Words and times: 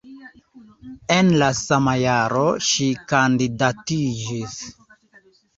En 1.15 1.27
la 1.43 1.49
sama 1.59 1.93
jaro 2.05 2.47
ŝi 2.71 2.87
kandidatiĝis. 3.13 4.57